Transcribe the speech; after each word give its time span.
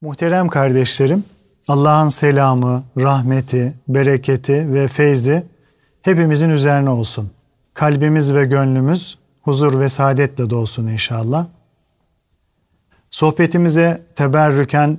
Muhterem 0.00 0.48
kardeşlerim, 0.48 1.24
Allah'ın 1.68 2.08
selamı, 2.08 2.84
rahmeti, 2.96 3.74
bereketi 3.88 4.72
ve 4.72 4.88
feyzi 4.88 5.46
hepimizin 6.02 6.50
üzerine 6.50 6.90
olsun. 6.90 7.30
Kalbimiz 7.74 8.34
ve 8.34 8.44
gönlümüz 8.44 9.18
huzur 9.42 9.80
ve 9.80 9.88
saadetle 9.88 10.50
dolsun 10.50 10.86
inşallah. 10.86 11.46
Sohbetimize 13.10 14.02
teberrüken 14.16 14.98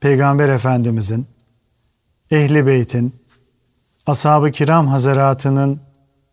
Peygamber 0.00 0.48
Efendimizin, 0.48 1.26
Ehli 2.30 2.66
Beyt'in, 2.66 3.14
Ashab-ı 4.06 4.50
Kiram 4.50 4.86
Hazaratının 4.86 5.80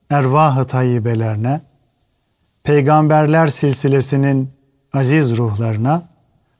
ervah-ı 0.10 0.68
tayyibelerine, 0.68 1.62
Peygamberler 2.64 3.48
silsilesinin 3.48 4.50
aziz 4.94 5.38
ruhlarına, 5.38 6.13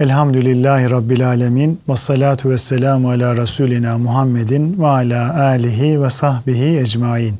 Elhamdülillahi 0.00 0.90
Rabbil 0.90 1.28
Alemin 1.28 1.80
ve 1.88 1.96
salatu 1.96 2.50
ve 2.50 2.58
selamu 2.58 3.10
ala 3.10 3.36
Resulina 3.36 3.98
Muhammedin 3.98 4.82
ve 4.82 4.86
ala 4.86 5.42
alihi 5.42 6.02
ve 6.02 6.10
sahbihi 6.10 6.78
ecmain. 6.78 7.38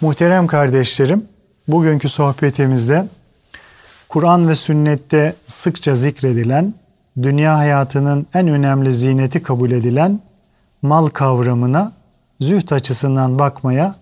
Muhterem 0.00 0.46
kardeşlerim, 0.46 1.24
bugünkü 1.68 2.08
sohbetimizde 2.08 3.06
Kur'an 4.08 4.48
ve 4.48 4.54
sünnette 4.54 5.34
sıkça 5.46 5.94
zikredilen, 5.94 6.74
dünya 7.22 7.58
hayatının 7.58 8.26
en 8.34 8.48
önemli 8.48 8.92
zineti 8.92 9.42
kabul 9.42 9.70
edilen 9.70 10.20
mal 10.82 11.06
kavramına 11.06 11.92
züht 12.40 12.72
açısından 12.72 13.38
bakmaya 13.38 13.94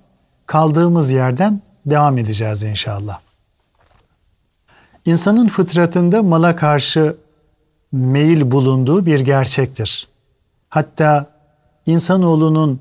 kaldığımız 0.47 1.11
yerden 1.11 1.61
devam 1.87 2.19
edeceğiz 2.19 2.63
inşallah. 2.63 3.28
İnsanın 5.09 5.49
fıtratında 5.49 6.23
mala 6.23 6.57
karşı 6.57 7.17
meyil 7.93 8.51
bulunduğu 8.51 9.07
bir 9.07 9.21
gerçektir. 9.21 10.09
Hatta 10.69 11.27
insanoğlunun 11.87 12.81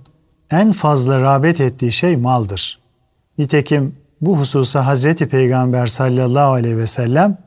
en 0.52 0.72
fazla 0.72 1.22
rağbet 1.22 1.62
ettiği 1.62 1.92
şey 1.92 2.18
maldır. 2.18 2.80
Nitekim 3.38 3.96
bu 4.22 4.40
hususa 4.40 4.86
Hazreti 4.86 5.30
Peygamber 5.30 5.88
sallallahu 5.88 6.52
aleyhi 6.52 6.78
ve 6.78 6.88
sellem 6.88 7.38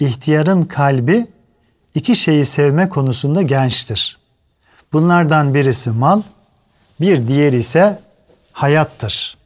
ihtiyarın 0.00 0.62
kalbi 0.62 1.26
iki 1.94 2.16
şeyi 2.16 2.44
sevme 2.44 2.88
konusunda 2.88 3.42
gençtir. 3.42 4.18
Bunlardan 4.92 5.54
birisi 5.54 5.90
mal, 5.90 6.22
bir 7.00 7.28
diğer 7.28 7.52
ise 7.52 7.98
hayattır. 8.52 9.36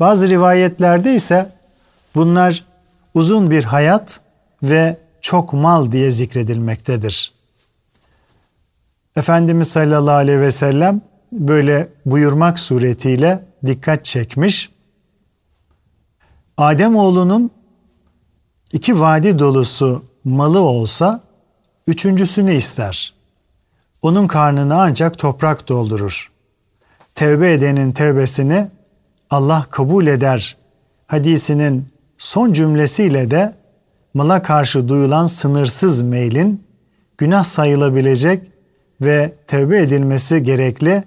Bazı 0.00 0.30
rivayetlerde 0.30 1.14
ise 1.14 1.50
bunlar 2.14 2.64
uzun 3.16 3.50
bir 3.50 3.64
hayat 3.64 4.20
ve 4.62 4.96
çok 5.20 5.52
mal 5.52 5.92
diye 5.92 6.10
zikredilmektedir. 6.10 7.32
Efendimiz 9.16 9.68
sallallahu 9.68 10.14
aleyhi 10.14 10.40
ve 10.40 10.50
sellem 10.50 11.02
böyle 11.32 11.88
buyurmak 12.06 12.58
suretiyle 12.58 13.44
dikkat 13.66 14.04
çekmiş. 14.04 14.70
Adem 16.56 16.96
oğlunun 16.96 17.50
iki 18.72 19.00
vadi 19.00 19.38
dolusu 19.38 20.04
malı 20.24 20.60
olsa 20.60 21.20
üçüncüsünü 21.86 22.54
ister. 22.54 23.14
Onun 24.02 24.26
karnını 24.26 24.80
ancak 24.80 25.18
toprak 25.18 25.68
doldurur. 25.68 26.32
Tevbe 27.14 27.52
edenin 27.52 27.92
tevbesini 27.92 28.68
Allah 29.30 29.66
kabul 29.70 30.06
eder 30.06 30.56
hadisinin 31.06 31.95
son 32.18 32.52
cümlesiyle 32.52 33.30
de 33.30 33.54
mala 34.14 34.42
karşı 34.42 34.88
duyulan 34.88 35.26
sınırsız 35.26 36.02
meylin 36.02 36.64
günah 37.18 37.44
sayılabilecek 37.44 38.42
ve 39.00 39.32
tevbe 39.46 39.82
edilmesi 39.82 40.42
gerekli 40.42 41.04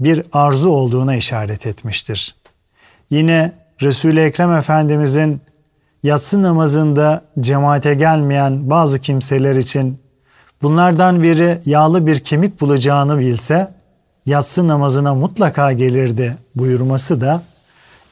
bir 0.00 0.22
arzu 0.32 0.70
olduğuna 0.70 1.16
işaret 1.16 1.66
etmiştir. 1.66 2.34
Yine 3.10 3.52
Resul-i 3.82 4.20
Ekrem 4.20 4.52
Efendimizin 4.52 5.40
yatsı 6.02 6.42
namazında 6.42 7.22
cemaate 7.40 7.94
gelmeyen 7.94 8.70
bazı 8.70 9.00
kimseler 9.00 9.56
için 9.56 9.98
bunlardan 10.62 11.22
biri 11.22 11.58
yağlı 11.66 12.06
bir 12.06 12.20
kemik 12.20 12.60
bulacağını 12.60 13.18
bilse 13.18 13.74
yatsı 14.26 14.68
namazına 14.68 15.14
mutlaka 15.14 15.72
gelirdi 15.72 16.36
buyurması 16.54 17.20
da 17.20 17.42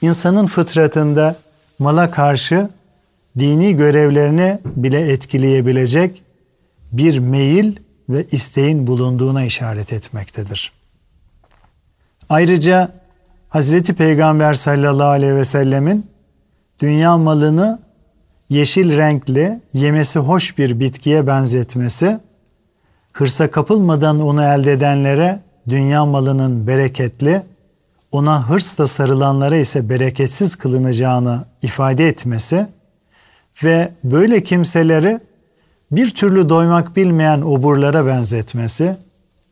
insanın 0.02 0.46
fıtratında 0.46 1.36
mala 1.80 2.10
karşı 2.10 2.68
dini 3.38 3.76
görevlerini 3.76 4.58
bile 4.64 5.12
etkileyebilecek 5.12 6.22
bir 6.92 7.18
meyil 7.18 7.76
ve 8.08 8.26
isteğin 8.30 8.86
bulunduğuna 8.86 9.44
işaret 9.44 9.92
etmektedir. 9.92 10.72
Ayrıca 12.28 12.88
Hazreti 13.48 13.94
Peygamber 13.94 14.54
sallallahu 14.54 15.08
aleyhi 15.08 15.34
ve 15.34 15.44
sellemin 15.44 16.06
dünya 16.80 17.16
malını 17.16 17.80
yeşil 18.48 18.96
renkli, 18.96 19.60
yemesi 19.72 20.18
hoş 20.18 20.58
bir 20.58 20.80
bitkiye 20.80 21.26
benzetmesi, 21.26 22.20
hırsa 23.12 23.50
kapılmadan 23.50 24.20
onu 24.20 24.42
elde 24.42 24.72
edenlere 24.72 25.40
dünya 25.68 26.04
malının 26.04 26.66
bereketli, 26.66 27.42
ona 28.12 28.48
hırsla 28.48 28.86
sarılanlara 28.86 29.56
ise 29.56 29.88
bereketsiz 29.88 30.56
kılınacağını 30.56 31.44
ifade 31.62 32.08
etmesi, 32.08 32.66
ve 33.64 33.92
böyle 34.04 34.42
kimseleri 34.42 35.20
bir 35.90 36.14
türlü 36.14 36.48
doymak 36.48 36.96
bilmeyen 36.96 37.40
oburlara 37.40 38.06
benzetmesi, 38.06 38.96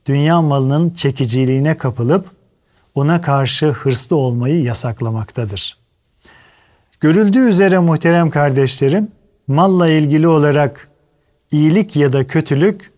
dünya 0.07 0.43
malının 0.43 0.91
çekiciliğine 0.91 1.77
kapılıp 1.77 2.27
ona 2.95 3.21
karşı 3.21 3.67
hırslı 3.67 4.17
olmayı 4.17 4.63
yasaklamaktadır. 4.63 5.79
Görüldüğü 7.01 7.49
üzere 7.49 7.79
muhterem 7.79 8.31
kardeşlerim, 8.31 9.09
malla 9.47 9.89
ilgili 9.89 10.29
olarak 10.29 10.89
iyilik 11.53 11.97
ya 11.97 12.13
da 12.13 12.27
kötülük 12.27 12.93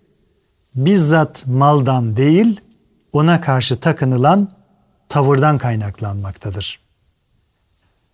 bizzat 0.75 1.47
maldan 1.47 2.17
değil, 2.17 2.61
ona 3.13 3.41
karşı 3.41 3.81
takınılan 3.81 4.49
tavırdan 5.11 5.59
kaynaklanmaktadır. 5.59 6.81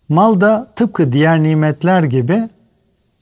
Mal 0.09 0.41
da 0.41 0.71
tıpkı 0.75 1.11
diğer 1.11 1.43
nimetler 1.43 2.03
gibi 2.03 2.49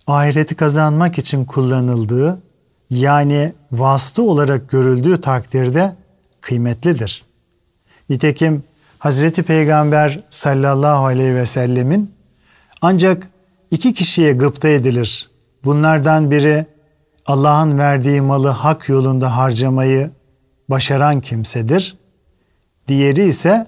ahireti 0.08 0.56
kazanmak 0.56 1.18
için 1.18 1.46
kullanıldığı 1.46 2.41
yani 2.90 3.53
vasıta 3.72 4.22
olarak 4.22 4.69
görüldüğü 4.69 5.22
takdirde 5.22 5.96
kıymetlidir. 6.41 7.25
Nitekim 8.09 8.63
Hazreti 9.00 9.44
Peygamber 9.44 10.19
sallallahu 10.30 11.06
aleyhi 11.06 11.36
ve 11.36 11.46
sellemin 11.46 12.12
ancak 12.81 13.28
iki 13.72 13.94
kişiye 13.94 14.34
gıpta 14.34 14.68
edilir. 14.68 15.30
Bunlardan 15.63 16.31
biri 16.31 16.66
Allah'ın 17.25 17.80
verdiği 17.80 18.22
malı 18.22 18.50
hak 18.50 18.90
yolunda 18.90 19.38
harcamayı 19.38 20.12
başaran 20.69 21.22
kimsedir. 21.22 21.97
Diğeri 22.88 23.24
ise 23.24 23.68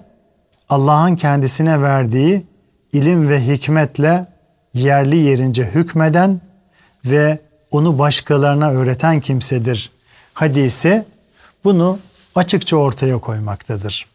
Allah'ın 0.68 1.16
kendisine 1.16 1.82
verdiği 1.82 2.46
ilim 2.92 3.28
ve 3.28 3.46
hikmetle 3.46 4.26
yerli 4.74 5.16
yerince 5.16 5.64
hükmeden 5.64 6.40
ve 7.04 7.38
onu 7.70 7.98
başkalarına 7.98 8.70
öğreten 8.70 9.20
kimsedir. 9.20 9.90
Hadisi 10.34 11.04
bunu 11.64 11.98
açıkça 12.34 12.76
ortaya 12.76 13.18
koymaktadır. 13.18 14.06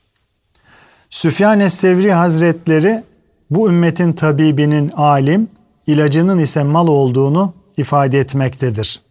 Süfyan 1.09 1.59
Es-Sevri 1.59 2.11
Hazretleri 2.11 3.03
bu 3.49 3.69
ümmetin 3.69 4.13
tabibinin 4.13 4.89
alim, 4.89 5.49
ilacının 5.87 6.39
ise 6.39 6.63
mal 6.63 6.87
olduğunu 6.87 7.53
ifade 7.77 8.19
etmektedir. 8.19 9.01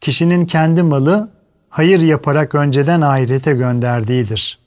Kişinin 0.00 0.46
kendi 0.46 0.82
malı 0.82 1.30
hayır 1.68 2.00
yaparak 2.00 2.54
önceden 2.54 3.00
ahirete 3.00 3.52
gönderdiğidir. 3.52 4.58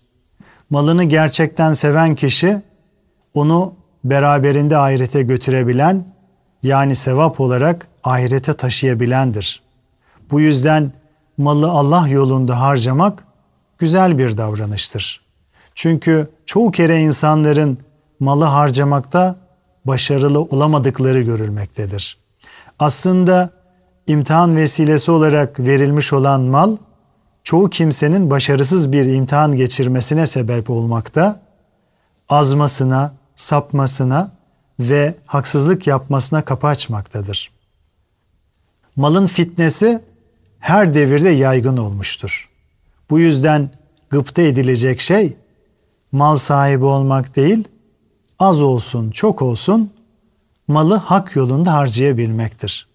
Malını 0.69 1.04
gerçekten 1.04 1.74
seven 1.74 2.16
kişi 2.16 2.62
onu 3.34 3.74
beraberinde 4.04 4.78
ahirete 4.78 5.24
götürebilen 5.24 6.06
yani 6.63 6.96
sevap 6.96 7.40
olarak 7.40 7.88
ahirete 8.04 8.54
taşıyabilendir. 8.54 9.62
Bu 10.31 10.40
yüzden 10.40 10.92
malı 11.38 11.69
Allah 11.69 12.07
yolunda 12.07 12.62
harcamak 12.62 13.24
güzel 13.78 14.18
bir 14.18 14.38
davranıştır. 14.38 15.22
Çünkü 15.75 16.28
çoğu 16.45 16.72
kere 16.72 17.02
insanların 17.02 17.78
malı 18.19 18.44
harcamakta 18.45 19.36
başarılı 19.86 20.42
olamadıkları 20.42 21.22
görülmektedir. 21.22 22.18
Aslında 22.80 23.50
imtihan 24.07 24.56
vesilesi 24.56 25.12
olarak 25.12 25.60
verilmiş 25.60 26.13
olan 26.13 26.42
mal 26.42 26.78
çoğu 27.44 27.70
kimsenin 27.70 28.30
başarısız 28.30 28.92
bir 28.92 29.06
imtihan 29.06 29.56
geçirmesine 29.56 30.26
sebep 30.26 30.70
olmakta, 30.70 31.42
azmasına, 32.30 33.14
sapmasına 33.36 34.32
ve 34.80 35.16
haksızlık 35.26 35.88
yapmasına 35.88 36.46
kapı 36.46 36.68
açmaktadır. 36.68 37.52
Malın 38.96 39.26
fitnesi 39.26 40.02
her 40.60 40.94
devirde 40.94 41.30
yaygın 41.30 41.78
olmuştur. 41.78 42.50
Bu 43.10 43.20
yüzden 43.20 43.70
gıpta 44.10 44.42
edilecek 44.42 45.02
şey 45.02 45.38
mal 46.12 46.38
sahibi 46.38 46.86
olmak 46.86 47.36
değil, 47.36 47.68
az 48.40 48.62
olsun, 48.62 49.12
çok 49.12 49.42
olsun 49.42 49.94
malı 50.68 50.96
hak 50.96 51.36
yolunda 51.36 51.74
harcayabilmektir. 51.74 52.88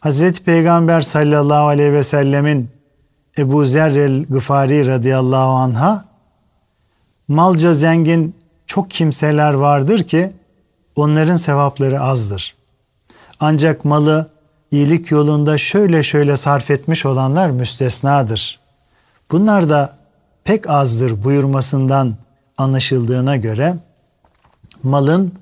Hazreti 0.00 0.44
Peygamber 0.44 1.00
sallallahu 1.00 1.66
aleyhi 1.66 1.92
ve 1.92 2.02
sellemin 2.02 2.70
Ebu 3.38 3.64
Zer 3.64 3.90
el-Gıfari 3.90 4.86
radıyallahu 4.86 5.50
anha 5.50 6.04
malca 7.28 7.74
zengin 7.74 8.36
çok 8.66 8.90
kimseler 8.90 9.52
vardır 9.52 10.02
ki 10.04 10.32
onların 10.96 11.36
sevapları 11.36 12.00
azdır. 12.00 12.54
Ancak 13.40 13.84
malı 13.84 14.30
iyilik 14.70 15.10
yolunda 15.10 15.58
şöyle 15.58 16.02
şöyle 16.02 16.36
sarf 16.36 16.70
etmiş 16.70 17.06
olanlar 17.06 17.50
müstesnadır. 17.50 18.60
Bunlar 19.30 19.68
da 19.68 19.96
pek 20.44 20.70
azdır 20.70 21.24
buyurmasından 21.24 22.14
anlaşıldığına 22.58 23.36
göre 23.36 23.74
malın 24.82 25.32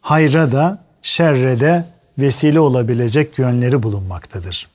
hayra 0.00 0.52
da 0.52 0.84
şerre 1.02 1.60
de 1.60 1.84
vesile 2.18 2.60
olabilecek 2.60 3.38
yönleri 3.38 3.82
bulunmaktadır. 3.82 4.68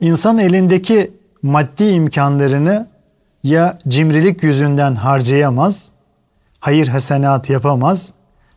İnsan 0.00 0.38
elindeki 0.38 1.10
maddi 1.42 1.84
imkanlarını 1.84 2.88
ya 3.42 3.78
cimrilik 3.88 4.42
yüzünden 4.42 4.94
harcayamaz, 4.94 5.90
hayır 6.60 6.88
hasenat 6.88 7.50
yapamaz 7.50 8.12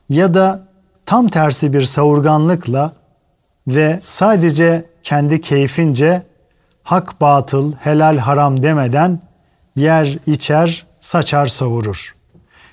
ya 0.10 0.34
da 0.34 0.68
tam 1.06 1.28
tersi 1.28 1.74
bir 1.74 1.82
savurganlıkla 1.82 2.92
ve 3.68 4.00
sadece 4.02 4.86
kendi 5.04 5.42
keyfince 5.42 6.24
hak 6.84 7.22
batıl, 7.22 7.74
helal 7.74 8.18
haram 8.18 8.64
demeden 8.64 9.20
yer 9.76 10.18
içer, 10.28 10.86
saçar 11.00 11.48
savurur. 11.48 12.16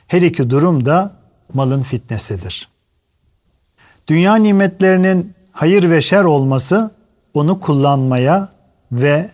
Her 0.06 0.22
iki 0.22 0.50
durum 0.50 0.86
da 0.86 1.12
malın 1.54 1.82
fitnesidir. 1.82 2.68
Dünya 4.08 4.34
nimetlerinin 4.34 5.34
hayır 5.52 5.90
ve 5.90 6.00
şer 6.00 6.24
olması 6.24 6.90
onu 7.34 7.60
kullanmaya 7.60 8.48
ve 8.92 9.30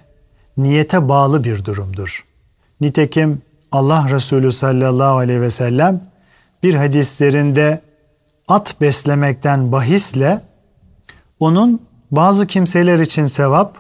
niyete 0.57 1.09
bağlı 1.09 1.45
bir 1.45 1.65
durumdur. 1.65 2.25
Nitekim 2.81 3.43
Allah 3.73 4.11
Resulü 4.11 4.53
sallallahu 4.53 5.17
aleyhi 5.17 5.41
ve 5.41 5.51
sellem 5.51 6.01
bir 6.63 6.75
hadislerinde 6.75 7.81
at 8.49 8.81
beslemekten 8.81 9.73
bahisle 9.73 10.41
onun 11.41 11.81
bazı 12.11 12.47
kimseler 12.47 12.99
için 12.99 13.27
sevap, 13.27 13.77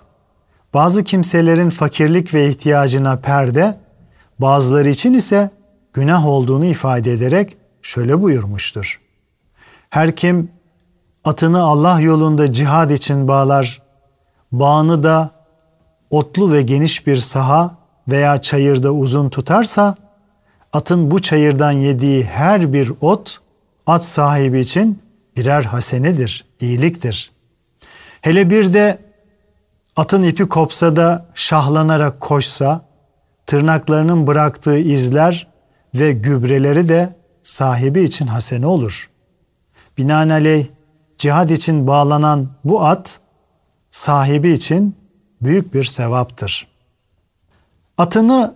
bazı 0.74 1.04
kimselerin 1.04 1.70
fakirlik 1.70 2.34
ve 2.34 2.48
ihtiyacına 2.48 3.16
perde, 3.16 3.78
bazıları 4.38 4.88
için 4.88 5.14
ise 5.14 5.50
günah 5.92 6.26
olduğunu 6.26 6.64
ifade 6.64 7.12
ederek 7.12 7.56
şöyle 7.82 8.22
buyurmuştur. 8.22 9.00
Her 9.90 10.16
kim 10.16 10.50
atını 11.24 11.62
Allah 11.62 12.00
yolunda 12.00 12.52
cihad 12.52 12.90
için 12.90 13.28
bağlar, 13.28 13.82
bağını 14.52 15.02
da 15.02 15.30
otlu 16.14 16.52
ve 16.52 16.62
geniş 16.62 17.06
bir 17.06 17.16
saha 17.16 17.76
veya 18.08 18.42
çayırda 18.42 18.92
uzun 18.92 19.28
tutarsa, 19.28 19.94
atın 20.72 21.10
bu 21.10 21.22
çayırdan 21.22 21.72
yediği 21.72 22.24
her 22.24 22.72
bir 22.72 22.92
ot, 23.00 23.38
at 23.86 24.04
sahibi 24.04 24.60
için 24.60 25.02
birer 25.36 25.62
hasenedir, 25.62 26.44
iyiliktir. 26.60 27.32
Hele 28.20 28.50
bir 28.50 28.74
de 28.74 28.98
atın 29.96 30.22
ipi 30.22 30.48
kopsa 30.48 30.96
da 30.96 31.26
şahlanarak 31.34 32.20
koşsa, 32.20 32.84
tırnaklarının 33.46 34.26
bıraktığı 34.26 34.78
izler 34.78 35.46
ve 35.94 36.12
gübreleri 36.12 36.88
de 36.88 37.14
sahibi 37.42 38.00
için 38.02 38.26
hasene 38.26 38.66
olur. 38.66 39.10
Binaenaleyh 39.98 40.66
cihad 41.18 41.50
için 41.50 41.86
bağlanan 41.86 42.48
bu 42.64 42.84
at 42.84 43.20
sahibi 43.90 44.50
için 44.50 44.96
büyük 45.44 45.74
bir 45.74 45.84
sevaptır. 45.84 46.66
Atını 47.98 48.54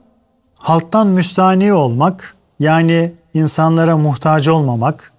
halktan 0.55 1.07
müstani 1.07 1.73
olmak 1.73 2.37
yani 2.59 3.13
insanlara 3.35 3.97
muhtaç 3.97 4.49
olmamak, 4.49 5.13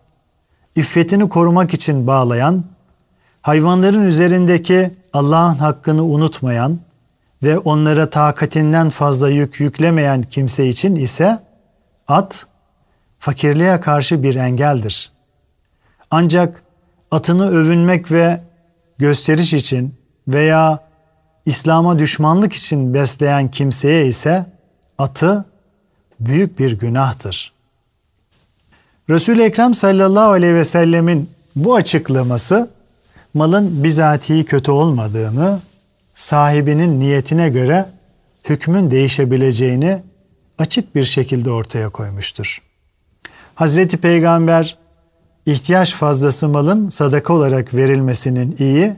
iffetini 0.76 1.30
korumak 1.30 1.74
için 1.74 2.08
bağlayan, 2.08 2.64
hayvanların 3.42 4.06
üzerindeki 4.06 4.92
Allah'ın 5.14 5.56
hakkını 5.56 6.04
unutmayan 6.04 6.80
ve 7.44 7.58
onlara 7.60 8.10
takatinden 8.10 8.90
fazla 8.90 9.30
yük 9.30 9.60
yüklemeyen 9.60 10.24
kimse 10.24 10.68
için 10.68 10.96
ise 10.96 11.40
at 12.08 12.48
fakirliğe 13.20 13.80
karşı 13.80 14.24
bir 14.24 14.36
engeldir. 14.36 15.12
Ancak 16.12 16.64
atını 17.12 17.50
övünmek 17.50 18.12
ve 18.12 18.42
gösteriş 18.98 19.54
için 19.54 19.96
veya 20.28 20.89
İslam'a 21.50 22.00
düşmanlık 22.00 22.54
için 22.54 22.94
besleyen 22.94 23.52
kimseye 23.52 24.08
ise 24.08 24.46
atı 24.98 25.46
büyük 26.20 26.60
bir 26.60 26.80
günahtır. 26.80 27.54
Resul-i 29.10 29.42
Ekrem 29.42 29.74
sallallahu 29.74 30.32
aleyhi 30.32 30.56
ve 30.56 30.64
sellemin 30.64 31.30
bu 31.56 31.76
açıklaması 31.76 32.70
malın 33.34 33.84
bizatihi 33.84 34.46
kötü 34.46 34.72
olmadığını, 34.72 35.60
sahibinin 36.16 37.00
niyetine 37.00 37.50
göre 37.50 37.86
hükmün 38.50 38.92
değişebileceğini 38.92 40.02
açık 40.58 40.96
bir 40.96 41.04
şekilde 41.04 41.52
ortaya 41.52 41.90
koymuştur. 41.90 42.62
Hazreti 43.56 43.98
Peygamber 43.98 44.78
ihtiyaç 45.46 45.96
fazlası 45.96 46.48
malın 46.48 46.90
sadaka 46.90 47.34
olarak 47.34 47.74
verilmesinin 47.74 48.56
iyi, 48.60 48.94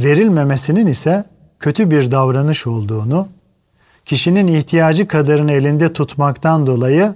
verilmemesinin 0.00 0.86
ise 0.86 1.24
kötü 1.60 1.90
bir 1.90 2.10
davranış 2.10 2.66
olduğunu, 2.66 3.28
kişinin 4.04 4.46
ihtiyacı 4.46 5.08
kadarını 5.08 5.52
elinde 5.52 5.92
tutmaktan 5.92 6.66
dolayı 6.66 7.14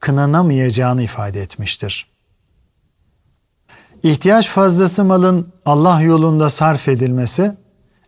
kınanamayacağını 0.00 1.02
ifade 1.02 1.42
etmiştir. 1.42 2.06
İhtiyaç 4.02 4.48
fazlası 4.48 5.04
malın 5.04 5.52
Allah 5.66 6.00
yolunda 6.00 6.50
sarf 6.50 6.88
edilmesi, 6.88 7.52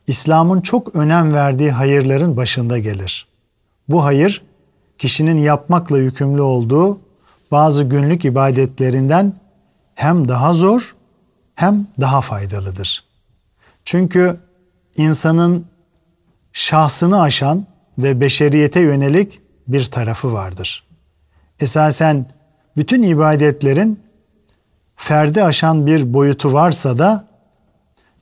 İslam'ın 0.07 0.61
çok 0.61 0.95
önem 0.97 1.35
verdiği 1.35 1.71
hayırların 1.71 2.37
başında 2.37 2.79
gelir. 2.79 3.29
Bu 3.89 4.05
hayır, 4.05 4.43
kişinin 4.99 5.39
yapmakla 5.39 5.99
yükümlü 5.99 6.41
olduğu 6.41 7.01
bazı 7.51 7.85
günlük 7.85 8.25
ibadetlerinden 8.25 9.33
hem 9.95 10.29
daha 10.29 10.53
zor 10.53 10.97
hem 11.55 11.87
daha 12.01 12.21
faydalıdır. 12.21 13.05
Çünkü 13.85 14.41
insanın 15.01 15.67
şahsını 16.53 17.21
aşan 17.21 17.67
ve 17.99 18.21
beşeriyete 18.21 18.81
yönelik 18.81 19.41
bir 19.69 19.85
tarafı 19.85 20.33
vardır. 20.33 20.85
Esasen 21.61 22.27
bütün 22.77 23.03
ibadetlerin 23.03 24.01
ferdi 24.97 25.45
aşan 25.45 25.87
bir 25.87 26.15
boyutu 26.15 26.53
varsa 26.53 26.99
da 26.99 27.29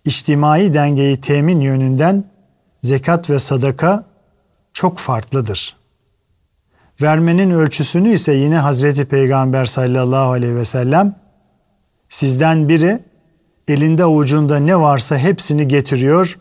içtimai 0.04 0.74
dengeyi 0.74 1.20
temin 1.20 1.60
yönünden 1.60 2.24
zekat 2.82 3.30
ve 3.30 3.38
sadaka 3.38 4.04
çok 4.72 4.98
farklıdır. 4.98 5.76
Vermenin 7.02 7.50
ölçüsünü 7.50 8.12
ise 8.12 8.32
yine 8.32 8.58
Hazreti 8.58 9.04
Peygamber 9.04 9.64
sallallahu 9.64 10.30
aleyhi 10.30 10.56
ve 10.56 10.64
sellem 10.64 11.14
sizden 12.08 12.68
biri 12.68 13.00
elinde 13.68 14.04
avucunda 14.04 14.58
ne 14.58 14.80
varsa 14.80 15.18
hepsini 15.18 15.68
getiriyor 15.68 16.38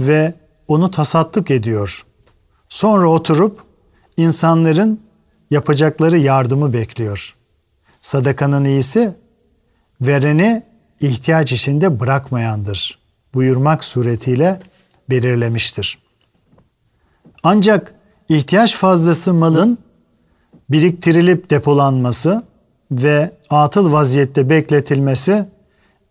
ve 0.00 0.34
onu 0.68 0.90
tasattık 0.90 1.50
ediyor. 1.50 2.06
Sonra 2.68 3.08
oturup 3.08 3.60
insanların 4.16 5.00
yapacakları 5.50 6.18
yardımı 6.18 6.72
bekliyor. 6.72 7.36
Sadakanın 8.00 8.64
iyisi 8.64 9.14
vereni 10.00 10.62
ihtiyaç 11.00 11.52
içinde 11.52 12.00
bırakmayandır 12.00 13.00
buyurmak 13.34 13.84
suretiyle 13.84 14.60
belirlemiştir. 15.10 15.98
Ancak 17.42 17.94
ihtiyaç 18.28 18.76
fazlası 18.76 19.34
malın 19.34 19.78
biriktirilip 20.70 21.50
depolanması 21.50 22.42
ve 22.92 23.30
atıl 23.50 23.92
vaziyette 23.92 24.50
bekletilmesi 24.50 25.48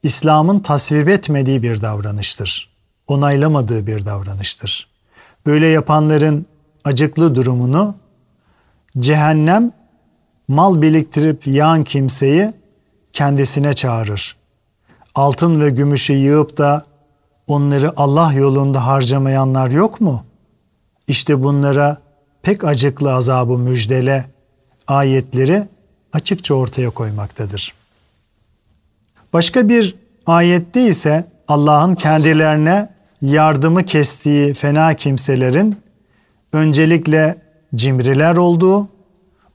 İslam'ın 0.04 0.60
tasvip 0.60 1.10
etmediği 1.10 1.64
bir 1.64 1.82
davranıştır. 1.82 2.79
Onaylamadığı 3.10 3.88
bir 3.88 4.06
davranıştır. 4.06 4.88
Böyle 5.46 5.68
yapanların 5.68 6.46
acıklı 6.84 7.36
durumunu 7.36 7.96
cehennem 9.00 9.72
mal 10.48 10.82
biriktirip 10.82 11.48
yağan 11.48 11.84
kimseyi 11.84 12.54
kendisine 13.14 13.74
çağırır. 13.74 14.36
Altın 15.16 15.62
ve 15.62 15.70
gümüşü 15.70 16.14
yığıp 16.14 16.58
da 16.58 16.86
onları 17.48 17.94
Allah 17.98 18.34
yolunda 18.34 18.86
harcamayanlar 18.86 19.70
yok 19.70 20.02
mu? 20.02 20.24
İşte 21.08 21.44
bunlara 21.44 21.98
pek 22.42 22.64
acıklı 22.64 23.14
azabı 23.14 23.58
müjdele 23.58 24.26
ayetleri 24.88 25.68
açıkça 26.14 26.54
ortaya 26.54 26.90
koymaktadır. 26.90 27.74
Başka 29.34 29.70
bir 29.70 29.96
ayette 30.26 30.88
ise 30.88 31.28
Allah'ın 31.48 31.96
kendilerine 31.96 32.99
yardımı 33.22 33.86
kestiği 33.86 34.54
fena 34.54 34.94
kimselerin 34.94 35.78
öncelikle 36.54 37.42
cimriler 37.76 38.36
olduğu, 38.36 38.88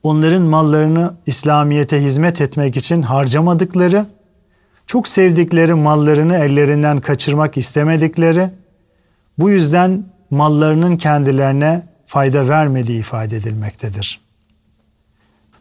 onların 0.03 0.43
mallarını 0.43 1.15
İslamiyete 1.27 2.03
hizmet 2.03 2.41
etmek 2.41 2.77
için 2.77 3.03
harcamadıkları, 3.03 4.07
çok 4.87 5.09
sevdikleri 5.09 5.75
mallarını 5.75 6.37
ellerinden 6.37 7.01
kaçırmak 7.01 7.57
istemedikleri, 7.57 8.51
bu 9.39 9.51
yüzden 9.51 10.05
mallarının 10.31 10.97
kendilerine 10.97 11.83
fayda 12.07 12.49
vermediği 12.49 13.01
ifade 13.01 13.37
edilmektedir. 13.37 14.21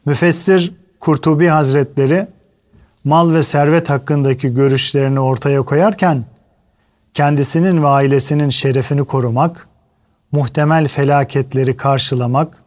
Müfessir 0.05 0.74
Kurtubi 1.00 1.48
Hazretleri 1.48 2.27
mal 3.03 3.33
ve 3.33 3.43
servet 3.43 3.89
hakkındaki 3.89 4.53
görüşlerini 4.53 5.19
ortaya 5.19 5.62
koyarken 5.62 6.25
kendisinin 7.13 7.84
ve 7.84 7.88
ailesinin 7.88 8.50
şerefini 8.50 9.03
korumak, 9.03 9.67
muhtemel 10.32 10.88
felaketleri 10.88 11.77
karşılamak, 11.77 12.58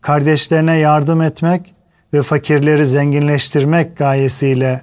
kardeşlerine 0.00 0.76
yardım 0.76 1.22
etmek 1.22 1.74
ve 2.14 2.22
fakirleri 2.22 2.86
zenginleştirmek 2.86 3.96
gayesiyle 3.96 4.82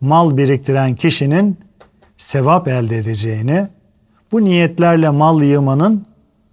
mal 0.00 0.36
biriktiren 0.36 0.94
kişinin 0.94 1.58
sevap 2.16 2.68
elde 2.68 2.98
edeceğini, 2.98 3.68
bu 4.32 4.44
niyetlerle 4.44 5.10
mal 5.10 5.42
yığmanın 5.42 6.06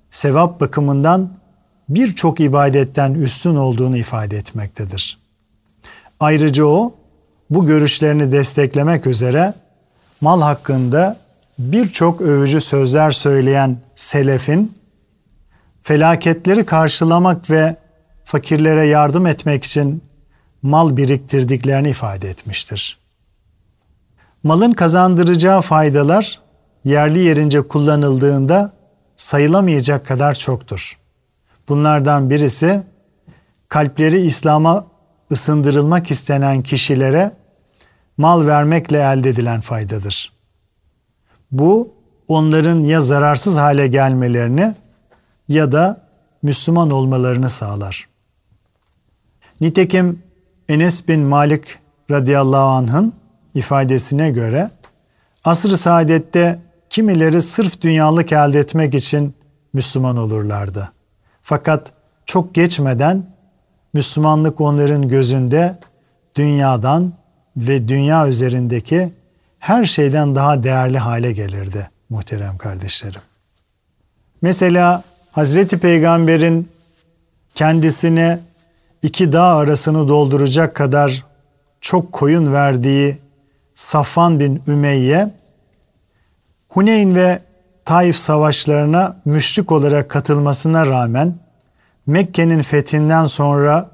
sevap 0.10 0.62
bakımından 0.62 1.30
birçok 1.90 2.40
ibadetten 2.40 3.14
üstün 3.14 3.56
olduğunu 3.56 3.98
ifade 3.98 4.38
etmektedir. 4.38 5.20
Ayrıca 6.20 6.66
o 6.66 6.94
bu 7.50 7.66
görüşlerini 7.66 8.32
desteklemek 8.32 9.08
üzere 9.08 9.54
mal 10.22 10.42
hakkında 10.42 11.18
birçok 11.60 12.22
övücü 12.22 12.62
sözler 12.62 13.12
söyleyen 13.12 13.78
selefin 13.96 14.74
felaketleri 15.84 16.66
karşılamak 16.66 17.50
ve 17.50 17.76
fakirlere 18.24 18.86
yardım 18.86 19.28
etmek 19.28 19.64
için 19.64 20.04
mal 20.62 20.98
biriktirdiklerini 20.98 21.90
ifade 21.90 22.30
etmiştir. 22.30 22.98
Malın 24.44 24.72
kazandıracağı 24.74 25.62
faydalar 25.62 26.40
yerli 26.84 27.20
yerince 27.20 27.62
kullanıldığında 27.62 28.74
sayılamayacak 29.16 30.06
kadar 30.06 30.34
çoktur. 30.34 30.98
Bunlardan 31.70 32.30
birisi 32.30 32.84
kalpleri 33.70 34.22
İslam'a 34.22 34.86
ısındırılmak 35.32 36.12
istenen 36.12 36.62
kişilere 36.62 37.32
mal 38.18 38.46
vermekle 38.46 38.98
elde 38.98 39.30
edilen 39.30 39.62
faydadır. 39.62 40.35
Bu 41.60 41.94
onların 42.28 42.80
ya 42.84 43.02
zararsız 43.02 43.58
hale 43.58 43.88
gelmelerini 43.88 44.74
ya 45.48 45.72
da 45.72 46.02
Müslüman 46.44 46.92
olmalarını 46.92 47.50
sağlar. 47.50 48.08
Nitekim 49.62 50.24
Enes 50.70 51.08
bin 51.08 51.20
Malik 51.20 51.80
radıyallahu 52.12 52.66
anh'ın 52.66 53.14
ifadesine 53.54 54.32
göre 54.32 54.70
asr-ı 55.44 55.78
saadette 55.78 56.60
kimileri 56.90 57.42
sırf 57.42 57.82
dünyalık 57.82 58.32
elde 58.32 58.60
etmek 58.60 58.94
için 58.94 59.34
Müslüman 59.74 60.18
olurlardı. 60.18 60.92
Fakat 61.42 61.92
çok 62.26 62.56
geçmeden 62.56 63.26
Müslümanlık 63.94 64.62
onların 64.62 65.08
gözünde 65.08 65.80
dünyadan 66.36 67.14
ve 67.58 67.88
dünya 67.88 68.28
üzerindeki 68.28 69.14
her 69.66 69.86
şeyden 69.86 70.36
daha 70.36 70.64
değerli 70.64 70.98
hale 70.98 71.32
gelirdi 71.32 71.90
muhterem 72.10 72.58
kardeşlerim. 72.58 73.22
Mesela 74.42 75.04
Hazreti 75.32 75.78
Peygamber'in 75.78 76.70
kendisine 77.56 78.40
iki 79.02 79.32
dağ 79.32 79.44
arasını 79.44 80.08
dolduracak 80.08 80.76
kadar 80.76 81.24
çok 81.82 82.12
koyun 82.12 82.54
verdiği 82.54 83.18
Safvan 83.76 84.40
bin 84.40 84.64
Ümeyye, 84.68 85.34
Huneyn 86.70 87.16
ve 87.16 87.40
Taif 87.86 88.16
savaşlarına 88.16 89.18
müşrik 89.26 89.72
olarak 89.72 90.10
katılmasına 90.10 90.88
rağmen 90.88 91.36
Mekke'nin 92.08 92.62
fethinden 92.62 93.26
sonra 93.26 93.90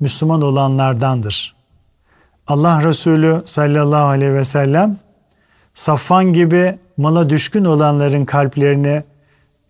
Müslüman 0.00 0.42
olanlardandır. 0.42 1.54
Allah 2.46 2.84
Resulü 2.84 3.42
sallallahu 3.46 4.06
aleyhi 4.06 4.34
ve 4.34 4.44
sellem 4.44 5.03
Safvan 5.74 6.32
gibi 6.32 6.78
mala 6.96 7.30
düşkün 7.30 7.64
olanların 7.64 8.24
kalplerini 8.24 9.02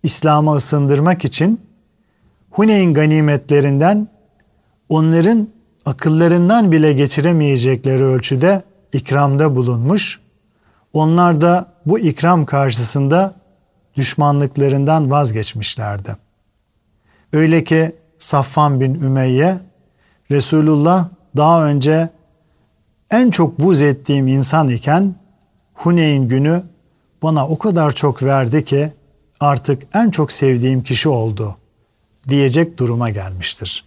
İslam'a 0.02 0.54
ısındırmak 0.54 1.24
için 1.24 1.60
Huneyn 2.50 2.94
ganimetlerinden 2.94 4.08
onların 4.88 5.48
akıllarından 5.86 6.72
bile 6.72 6.92
geçiremeyecekleri 6.92 8.04
ölçüde 8.04 8.62
ikramda 8.92 9.56
bulunmuş. 9.56 10.20
Onlar 10.92 11.40
da 11.40 11.66
bu 11.86 11.98
ikram 11.98 12.46
karşısında 12.46 13.34
düşmanlıklarından 13.96 15.10
vazgeçmişlerdi. 15.10 16.16
Öyle 17.32 17.64
ki 17.64 17.96
Safvan 18.18 18.80
bin 18.80 18.94
Ümeyye 18.94 19.58
Resulullah 20.30 21.08
daha 21.36 21.66
önce 21.66 22.08
en 23.10 23.30
çok 23.30 23.58
buz 23.58 23.82
ettiğim 23.82 24.28
insan 24.28 24.68
iken 24.68 25.14
Huneyn 25.74 26.28
günü 26.28 26.62
bana 27.22 27.48
o 27.48 27.58
kadar 27.58 27.92
çok 27.92 28.22
verdi 28.22 28.64
ki 28.64 28.92
artık 29.40 29.82
en 29.94 30.10
çok 30.10 30.32
sevdiğim 30.32 30.82
kişi 30.82 31.08
oldu 31.08 31.56
diyecek 32.28 32.78
duruma 32.78 33.10
gelmiştir. 33.10 33.84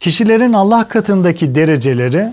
Kişilerin 0.00 0.52
Allah 0.52 0.88
katındaki 0.88 1.54
dereceleri 1.54 2.32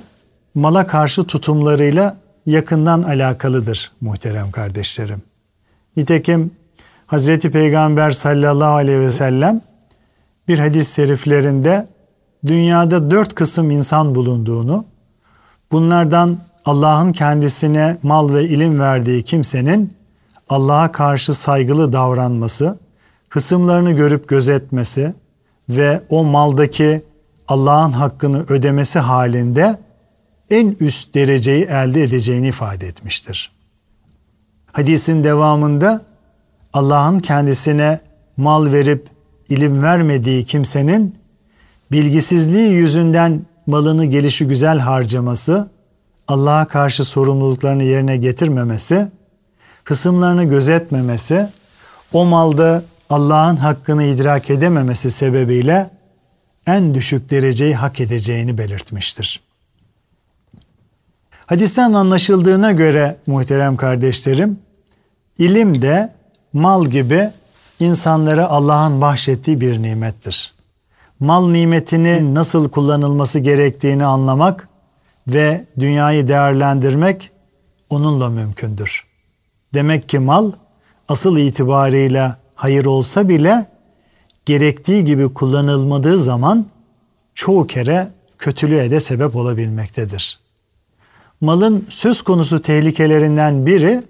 mala 0.55 0.87
karşı 0.87 1.23
tutumlarıyla 1.23 2.17
yakından 2.45 3.03
alakalıdır 3.03 3.91
muhterem 4.01 4.51
kardeşlerim. 4.51 5.21
Nitekim 5.97 6.51
Hazreti 7.07 7.51
Peygamber 7.51 8.11
sallallahu 8.11 8.73
aleyhi 8.73 8.99
ve 8.99 9.11
sellem 9.11 9.61
bir 10.47 10.59
hadis-i 10.59 10.93
şeriflerinde 10.93 11.87
dünyada 12.45 13.11
dört 13.11 13.35
kısım 13.35 13.71
insan 13.71 14.15
bulunduğunu, 14.15 14.85
bunlardan 15.71 16.37
Allah'ın 16.67 17.11
kendisine 17.11 17.97
mal 18.03 18.33
ve 18.33 18.43
ilim 18.49 18.79
verdiği 18.79 19.23
kimsenin 19.23 19.93
Allah'a 20.49 20.91
karşı 20.91 21.33
saygılı 21.33 21.93
davranması, 21.93 22.77
hısımlarını 23.29 23.91
görüp 23.91 24.27
gözetmesi 24.27 25.13
ve 25.69 26.01
o 26.09 26.23
maldaki 26.23 27.03
Allah'ın 27.47 27.91
hakkını 27.91 28.45
ödemesi 28.49 28.99
halinde 28.99 29.79
en 30.49 30.75
üst 30.79 31.15
dereceyi 31.15 31.63
elde 31.63 32.03
edeceğini 32.03 32.47
ifade 32.47 32.87
etmiştir. 32.87 33.51
Hadisin 34.71 35.23
devamında 35.23 36.01
Allah'ın 36.73 37.19
kendisine 37.19 37.99
mal 38.37 38.71
verip 38.71 39.07
ilim 39.49 39.83
vermediği 39.83 40.45
kimsenin 40.45 41.15
bilgisizliği 41.91 42.71
yüzünden 42.71 43.41
malını 43.67 44.05
gelişi 44.05 44.47
güzel 44.47 44.79
harcaması, 44.79 45.76
Allah'a 46.27 46.67
karşı 46.67 47.03
sorumluluklarını 47.03 47.83
yerine 47.83 48.17
getirmemesi, 48.17 49.07
kısımlarını 49.83 50.43
gözetmemesi, 50.43 51.47
o 52.13 52.25
malda 52.25 52.83
Allah'ın 53.09 53.55
hakkını 53.55 54.03
idrak 54.03 54.49
edememesi 54.49 55.11
sebebiyle 55.11 55.89
en 56.67 56.93
düşük 56.93 57.29
dereceyi 57.29 57.75
hak 57.75 57.99
edeceğini 57.99 58.57
belirtmiştir. 58.57 59.41
Hadisten 61.45 61.93
anlaşıldığına 61.93 62.71
göre 62.71 63.17
muhterem 63.27 63.77
kardeşlerim, 63.77 64.59
ilim 65.37 65.81
de 65.81 66.13
mal 66.53 66.85
gibi 66.85 67.29
insanlara 67.79 68.47
Allah'ın 68.47 69.01
bahşettiği 69.01 69.61
bir 69.61 69.81
nimettir. 69.81 70.53
Mal 71.19 71.49
nimetini 71.49 72.35
nasıl 72.35 72.69
kullanılması 72.69 73.39
gerektiğini 73.39 74.05
anlamak 74.05 74.67
ve 75.27 75.65
dünyayı 75.79 76.27
değerlendirmek 76.27 77.31
onunla 77.89 78.29
mümkündür. 78.29 79.05
Demek 79.73 80.09
ki 80.09 80.19
mal 80.19 80.51
asıl 81.07 81.37
itibarıyla 81.37 82.37
hayır 82.55 82.85
olsa 82.85 83.29
bile 83.29 83.65
gerektiği 84.45 85.03
gibi 85.03 85.33
kullanılmadığı 85.33 86.19
zaman 86.19 86.65
çoğu 87.33 87.67
kere 87.67 88.07
kötülüğe 88.37 88.91
de 88.91 88.99
sebep 88.99 89.35
olabilmektedir. 89.35 90.39
Malın 91.41 91.87
söz 91.89 92.21
konusu 92.21 92.61
tehlikelerinden 92.61 93.65
biri 93.65 94.03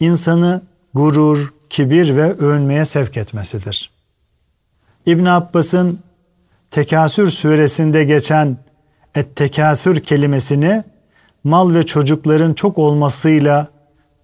insanı 0.00 0.62
gurur, 0.94 1.54
kibir 1.70 2.16
ve 2.16 2.32
övünmeye 2.32 2.84
sevk 2.84 3.16
etmesidir. 3.16 3.90
İbn 5.06 5.24
Abbas'ın 5.24 6.00
Tekasür 6.72 7.26
suresinde 7.26 8.04
geçen 8.04 8.56
et-tekasür 9.14 10.00
kelimesini 10.00 10.84
mal 11.44 11.74
ve 11.74 11.82
çocukların 11.82 12.54
çok 12.54 12.78
olmasıyla 12.78 13.68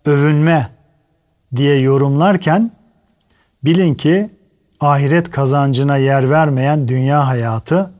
övünme 0.05 0.71
diye 1.57 1.79
yorumlarken 1.79 2.71
bilin 3.65 3.95
ki 3.95 4.31
ahiret 4.81 5.31
kazancına 5.31 5.97
yer 5.97 6.31
vermeyen 6.31 6.89
dünya 6.89 7.27
hayatı 7.27 7.91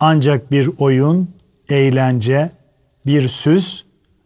ancak 0.00 0.50
bir 0.50 0.70
oyun, 0.78 1.30
eğlence, 1.68 2.50
bir 3.06 3.28
süs, 3.28 3.82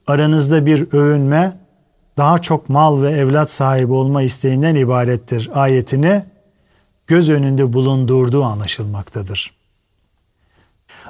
aranızda 0.06 0.66
bir 0.66 0.92
övünme, 0.92 1.58
daha 2.16 2.38
çok 2.38 2.68
mal 2.68 3.02
ve 3.02 3.10
evlat 3.10 3.50
sahibi 3.50 3.92
olma 3.92 4.22
isteğinden 4.22 4.74
ibarettir 4.74 5.50
ayetini 5.54 6.22
göz 7.06 7.30
önünde 7.30 7.72
bulundurduğu 7.72 8.44
anlaşılmaktadır. 8.44 9.52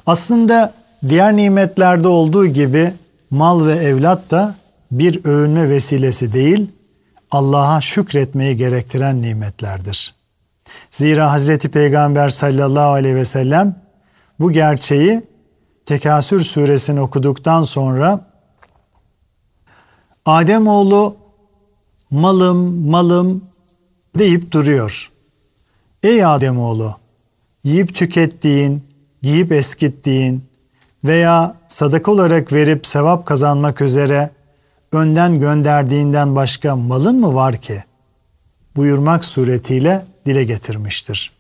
Aslında 0.07 0.75
diğer 1.09 1.37
nimetlerde 1.37 2.09
olduğu 2.09 2.47
gibi 2.47 2.93
mal 3.31 3.67
ve 3.67 3.77
evlat 3.77 4.31
da 4.31 4.55
bir 4.91 5.25
övünme 5.25 5.71
vesilesi 5.71 6.33
değil, 6.33 6.71
Allah'a 7.31 7.81
şükretmeyi 7.81 8.57
gerektiren 8.57 9.23
nimetlerdir. 9.23 10.15
Zira 10.91 11.33
Hazreti 11.33 11.69
Peygamber 11.69 12.29
sallallahu 12.29 12.91
aleyhi 12.93 13.17
ve 13.17 13.25
sellem 13.25 13.77
bu 14.41 14.53
gerçeği 14.53 15.23
Tekasür 15.89 16.41
suresini 16.41 17.01
okuduktan 17.01 17.63
sonra 17.63 18.31
Ademoğlu 20.27 21.17
malım 22.11 22.89
malım 22.89 23.45
deyip 24.19 24.53
duruyor. 24.53 25.11
Ey 26.03 26.25
Ademoğlu 26.25 26.97
yiyip 27.65 27.95
tükettiğin, 27.95 28.83
giyip 29.23 29.53
eskittiğin 29.53 30.45
veya 31.05 31.55
sadaka 31.69 32.13
olarak 32.13 32.53
verip 32.53 32.87
sevap 32.87 33.27
kazanmak 33.27 33.81
üzere 33.81 34.31
önden 34.93 35.41
gönderdiğinden 35.41 36.37
başka 36.37 36.77
malın 36.77 37.21
mı 37.21 37.35
var 37.35 37.57
ki? 37.57 37.83
buyurmak 38.79 39.25
suretiyle 39.25 40.05
dile 40.27 40.45
getirmiştir. 40.45 41.31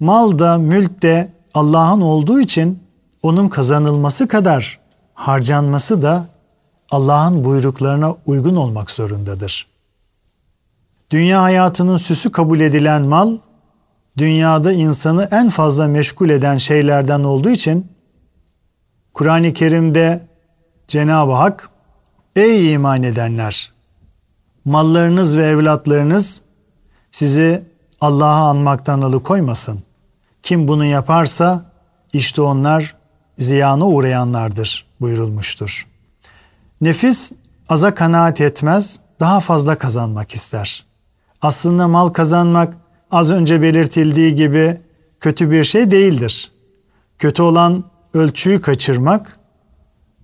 Mal 0.00 0.38
da 0.38 0.58
mülk 0.58 1.02
de 1.02 1.32
Allah'ın 1.54 2.00
olduğu 2.00 2.40
için 2.40 2.82
onun 3.22 3.48
kazanılması 3.48 4.28
kadar 4.28 4.78
harcanması 5.14 6.02
da 6.02 6.26
Allah'ın 6.90 7.44
buyruklarına 7.44 8.14
uygun 8.26 8.56
olmak 8.56 8.90
zorundadır. 8.90 9.66
Dünya 11.10 11.42
hayatının 11.42 11.96
süsü 11.96 12.32
kabul 12.32 12.60
edilen 12.60 13.02
mal, 13.02 13.36
dünyada 14.16 14.72
insanı 14.72 15.28
en 15.30 15.48
fazla 15.48 15.86
meşgul 15.86 16.30
eden 16.30 16.56
şeylerden 16.56 17.20
olduğu 17.20 17.50
için 17.50 17.86
Kur'an-ı 19.14 19.54
Kerim'de 19.54 20.26
Cenab-ı 20.88 21.32
Hak 21.32 21.68
Ey 22.36 22.72
iman 22.72 23.02
edenler! 23.02 23.72
Mallarınız 24.64 25.38
ve 25.38 25.46
evlatlarınız 25.46 26.42
sizi 27.10 27.64
Allah'a 28.00 28.48
anmaktan 28.48 29.02
alıkoymasın. 29.02 29.82
Kim 30.42 30.68
bunu 30.68 30.84
yaparsa 30.84 31.64
işte 32.12 32.42
onlar 32.42 32.96
ziyana 33.38 33.86
uğrayanlardır 33.86 34.86
buyurulmuştur. 35.00 35.86
Nefis 36.80 37.32
aza 37.68 37.94
kanaat 37.94 38.40
etmez, 38.40 39.00
daha 39.20 39.40
fazla 39.40 39.78
kazanmak 39.78 40.34
ister. 40.34 40.86
Aslında 41.42 41.88
mal 41.88 42.08
kazanmak 42.08 42.76
az 43.10 43.30
önce 43.30 43.62
belirtildiği 43.62 44.34
gibi 44.34 44.80
kötü 45.20 45.50
bir 45.50 45.64
şey 45.64 45.90
değildir. 45.90 46.52
Kötü 47.18 47.42
olan 47.42 47.84
ölçüyü 48.14 48.60
kaçırmak, 48.60 49.38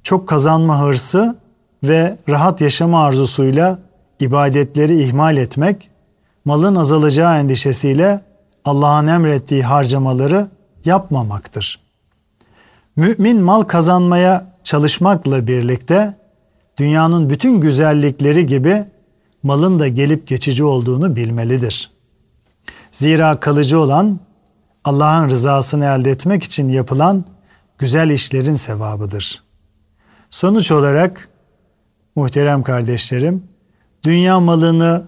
çok 0.02 0.28
kazanma 0.28 0.80
hırsı 0.80 1.36
ve 1.82 2.18
rahat 2.28 2.60
yaşama 2.60 3.04
arzusuyla 3.04 3.78
ibadetleri 4.20 5.02
ihmal 5.02 5.36
etmek, 5.36 5.90
malın 6.44 6.74
azalacağı 6.74 7.38
endişesiyle 7.38 8.20
Allah'ın 8.64 9.06
emrettiği 9.06 9.62
harcamaları 9.62 10.48
yapmamaktır. 10.84 11.80
Mümin 12.96 13.42
mal 13.42 13.62
kazanmaya 13.62 14.46
çalışmakla 14.64 15.46
birlikte 15.46 16.14
dünyanın 16.78 17.30
bütün 17.30 17.60
güzellikleri 17.60 18.46
gibi 18.46 18.84
malın 19.42 19.78
da 19.78 19.88
gelip 19.88 20.26
geçici 20.26 20.64
olduğunu 20.64 21.16
bilmelidir. 21.16 21.90
Zira 22.92 23.40
kalıcı 23.40 23.80
olan 23.80 24.20
Allah'ın 24.84 25.30
rızasını 25.30 25.84
elde 25.84 26.10
etmek 26.10 26.42
için 26.44 26.68
yapılan 26.68 27.24
güzel 27.78 28.10
işlerin 28.10 28.54
sevabıdır. 28.54 29.42
Sonuç 30.30 30.70
olarak 30.70 31.28
muhterem 32.16 32.62
kardeşlerim, 32.62 33.42
dünya 34.04 34.40
malını 34.40 35.04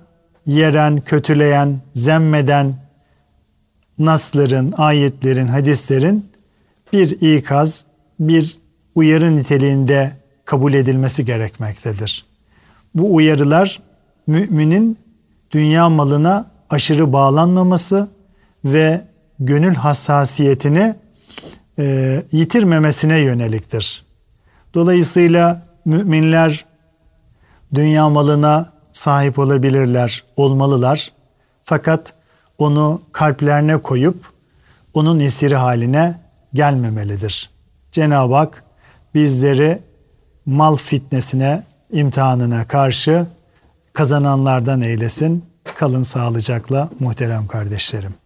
yeren, 0.47 1.01
kötüleyen, 1.01 1.81
zemmeden 1.95 2.75
nasların, 3.99 4.75
ayetlerin, 4.77 5.47
hadislerin 5.47 6.31
bir 6.93 7.37
ikaz, 7.37 7.85
bir 8.21 8.59
uyarı 8.95 9.37
niteliğinde 9.37 10.13
kabul 10.45 10.73
edilmesi 10.73 11.25
gerekmektedir. 11.25 12.25
Bu 12.95 13.15
uyarılar 13.15 13.81
müminin 14.27 14.99
dünya 15.51 15.89
malına 15.89 16.51
aşırı 16.71 17.13
bağlanmaması 17.13 18.09
ve 18.65 19.05
gönül 19.39 19.75
hassasiyetini 19.75 20.95
e, 21.81 22.23
yitirmemesine 22.33 23.19
yöneliktir. 23.19 24.05
Dolayısıyla 24.75 25.67
müminler 25.85 26.65
dünya 27.75 28.09
malına 28.09 28.73
sahip 28.93 29.39
olabilirler, 29.39 30.25
olmalılar. 30.37 31.13
Fakat 31.63 32.13
onu 32.59 33.03
kalplerine 33.13 33.77
koyup 33.77 34.17
onun 34.95 35.21
esiri 35.21 35.57
haline 35.57 36.21
gelmemelidir. 36.55 37.51
Cenab-ı 37.93 38.35
Hak 38.35 38.65
bizleri 39.15 39.83
mal 40.47 40.77
fitnesine, 40.77 41.63
imtihanına 41.93 42.69
karşı 42.69 43.27
kazananlardan 43.93 44.81
eylesin. 44.81 45.45
Kalın 45.79 46.03
sağlıcakla 46.03 46.89
muhterem 47.01 47.47
kardeşlerim. 47.47 48.20